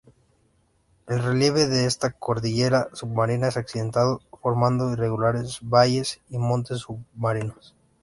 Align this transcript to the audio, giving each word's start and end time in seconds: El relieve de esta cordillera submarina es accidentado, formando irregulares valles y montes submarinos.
El 1.05 1.21
relieve 1.21 1.67
de 1.67 1.85
esta 1.85 2.09
cordillera 2.09 2.87
submarina 2.91 3.49
es 3.49 3.55
accidentado, 3.57 4.19
formando 4.41 4.91
irregulares 4.91 5.59
valles 5.61 6.19
y 6.31 6.39
montes 6.39 6.79
submarinos. 6.79 7.75